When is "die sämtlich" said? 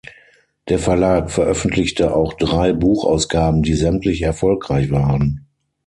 3.61-4.23